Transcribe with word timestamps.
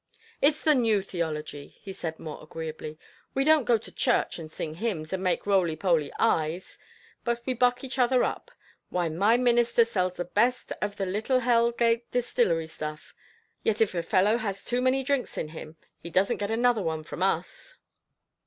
"It's 0.41 0.63
the 0.63 0.73
new 0.73 1.03
theology," 1.03 1.77
he 1.79 1.93
said 1.93 2.17
more 2.17 2.41
agreeably. 2.41 2.97
"We 3.35 3.43
don't 3.43 3.65
go 3.65 3.77
to 3.77 3.91
church, 3.91 4.39
and 4.39 4.51
sing 4.51 4.73
hymns, 4.73 5.13
and 5.13 5.21
make 5.21 5.45
roly 5.45 5.75
poly 5.75 6.11
eyes, 6.17 6.79
but 7.23 7.43
we 7.45 7.53
buck 7.53 7.83
each 7.83 7.99
other 7.99 8.23
up. 8.23 8.49
Why 8.89 9.09
my 9.09 9.37
mister 9.37 9.85
sells 9.85 10.13
the 10.13 10.25
best 10.25 10.71
of 10.81 10.95
the 10.97 11.05
Little 11.05 11.41
Hell 11.41 11.71
Gate 11.71 12.09
Distillery 12.09 12.65
stuff, 12.65 13.13
yet 13.61 13.79
if 13.79 13.93
a 13.93 14.01
fellow 14.01 14.37
has 14.37 14.65
too 14.65 14.81
many 14.81 15.03
drinks 15.03 15.37
in 15.37 15.49
him, 15.49 15.75
he 15.99 16.09
doesn't 16.09 16.37
get 16.37 16.49
another 16.49 16.81
one 16.81 17.03
from 17.03 17.21
us." 17.21 17.75